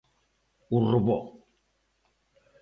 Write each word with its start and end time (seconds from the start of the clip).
O 0.75 0.77
robot. 0.93 1.25